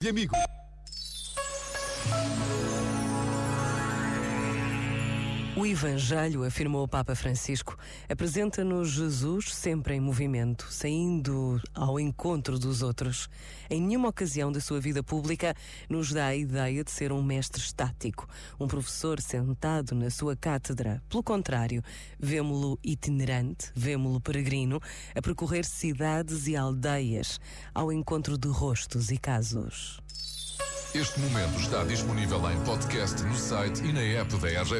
de 0.00 0.10
amigo. 0.10 0.36
O 5.58 5.66
Evangelho, 5.66 6.44
afirmou 6.44 6.84
o 6.84 6.88
Papa 6.88 7.16
Francisco, 7.16 7.76
apresenta-nos 8.08 8.90
Jesus 8.90 9.52
sempre 9.52 9.94
em 9.96 10.00
movimento, 10.00 10.68
saindo 10.70 11.60
ao 11.74 11.98
encontro 11.98 12.60
dos 12.60 12.80
outros. 12.80 13.28
Em 13.68 13.80
nenhuma 13.80 14.08
ocasião 14.08 14.52
da 14.52 14.60
sua 14.60 14.78
vida 14.78 15.02
pública 15.02 15.56
nos 15.90 16.12
dá 16.12 16.26
a 16.26 16.36
ideia 16.36 16.84
de 16.84 16.92
ser 16.92 17.10
um 17.10 17.24
mestre 17.24 17.60
estático, 17.60 18.28
um 18.60 18.68
professor 18.68 19.20
sentado 19.20 19.96
na 19.96 20.10
sua 20.10 20.36
cátedra. 20.36 21.02
Pelo 21.08 21.24
contrário, 21.24 21.82
vemo-lo 22.20 22.78
itinerante, 22.80 23.72
vemo-lo 23.74 24.20
peregrino, 24.20 24.80
a 25.12 25.20
percorrer 25.20 25.64
cidades 25.64 26.46
e 26.46 26.54
aldeias, 26.54 27.40
ao 27.74 27.92
encontro 27.92 28.38
de 28.38 28.46
rostos 28.46 29.10
e 29.10 29.18
casos. 29.18 30.00
Este 30.94 31.20
momento 31.20 31.60
está 31.60 31.84
disponível 31.84 32.40
em 32.50 32.58
podcast 32.64 33.22
no 33.22 33.34
site 33.34 33.84
e 33.84 33.92
na 33.92 34.00
app 34.00 34.34
da 34.38 34.48
RGF. 34.48 34.74